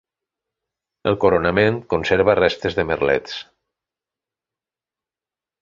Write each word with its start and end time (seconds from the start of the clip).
El 1.11 1.17
coronament 1.25 1.77
conserva 1.93 2.37
restes 2.41 2.79
de 2.79 2.89
merlets. 2.93 3.39